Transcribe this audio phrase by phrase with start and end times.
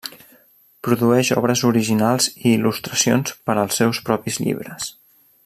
[0.87, 4.91] Produeix obres originals i il·lustracions per als seus propis llibres.